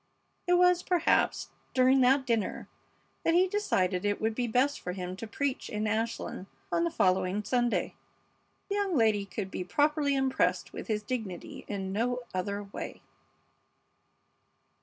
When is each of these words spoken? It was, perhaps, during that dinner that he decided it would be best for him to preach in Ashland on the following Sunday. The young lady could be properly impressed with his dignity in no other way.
It 0.47 0.53
was, 0.53 0.81
perhaps, 0.81 1.49
during 1.75 2.01
that 2.01 2.25
dinner 2.25 2.67
that 3.23 3.35
he 3.35 3.47
decided 3.47 4.03
it 4.03 4.19
would 4.19 4.33
be 4.33 4.47
best 4.47 4.79
for 4.79 4.93
him 4.93 5.15
to 5.17 5.27
preach 5.27 5.69
in 5.69 5.85
Ashland 5.85 6.47
on 6.71 6.85
the 6.85 6.89
following 6.89 7.43
Sunday. 7.43 7.93
The 8.69 8.73
young 8.77 8.97
lady 8.97 9.27
could 9.27 9.51
be 9.51 9.63
properly 9.63 10.15
impressed 10.15 10.73
with 10.73 10.87
his 10.87 11.03
dignity 11.03 11.65
in 11.67 11.91
no 11.93 12.21
other 12.33 12.63
way. 12.63 13.03